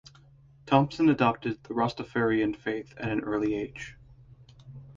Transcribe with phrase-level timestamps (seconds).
[0.65, 3.97] Thompson adopted the Rastafarian faith at an early age.